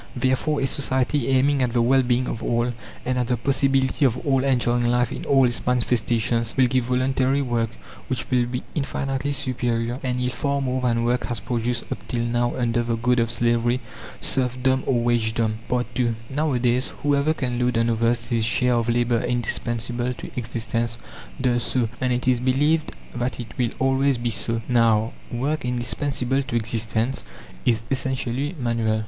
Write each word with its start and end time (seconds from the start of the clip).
Therefore 0.15 0.59
a 0.61 0.65
society 0.65 1.27
aiming 1.27 1.61
at 1.61 1.73
the 1.73 1.81
well 1.83 2.01
being 2.01 2.25
of 2.25 2.41
all, 2.41 2.73
and 3.05 3.19
at 3.19 3.27
the 3.27 3.37
possibility 3.37 4.03
of 4.03 4.17
all 4.25 4.43
enjoying 4.43 4.87
life 4.87 5.11
in 5.11 5.25
all 5.25 5.45
its 5.45 5.63
manifestations, 5.63 6.57
will 6.57 6.65
give 6.65 6.85
voluntary 6.85 7.43
work, 7.43 7.69
which 8.07 8.25
will 8.31 8.47
be 8.47 8.63
infinitely 8.73 9.31
superior 9.31 9.99
and 10.01 10.19
yield 10.19 10.33
far 10.33 10.59
more 10.59 10.81
than 10.81 11.05
work 11.05 11.27
has 11.27 11.39
produced 11.39 11.83
up 11.91 11.99
till 12.07 12.23
now 12.23 12.55
under 12.55 12.81
the 12.81 12.95
goad 12.95 13.19
of 13.19 13.29
slavery, 13.29 13.79
serfdom, 14.19 14.81
or 14.87 15.03
wagedom. 15.05 15.59
II 15.71 16.15
Nowadays, 16.31 16.93
whoever 17.03 17.35
can 17.35 17.59
load 17.59 17.77
on 17.77 17.87
others 17.87 18.25
his 18.29 18.43
share 18.43 18.73
of 18.73 18.89
labour 18.89 19.21
indispensable 19.21 20.15
to 20.15 20.31
existence 20.35 20.97
does 21.39 21.61
so, 21.61 21.89
and 22.01 22.11
it 22.11 22.27
is 22.27 22.39
believed 22.39 22.91
that 23.13 23.39
it 23.39 23.55
will 23.55 23.69
always 23.77 24.17
be 24.17 24.31
so. 24.31 24.63
Now, 24.67 25.13
work 25.31 25.63
indispensable 25.63 26.41
to 26.41 26.55
existence 26.55 27.23
is 27.67 27.83
essentially 27.91 28.55
manual. 28.59 28.99